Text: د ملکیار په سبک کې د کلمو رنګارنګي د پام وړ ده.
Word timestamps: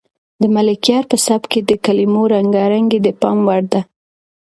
د 0.41 0.43
ملکیار 0.55 1.03
په 1.11 1.17
سبک 1.25 1.47
کې 1.51 1.61
د 1.69 1.71
کلمو 1.85 2.21
رنګارنګي 2.35 2.99
د 3.01 3.07
پام 3.21 3.37
وړ 3.47 3.61
ده. 3.73 3.81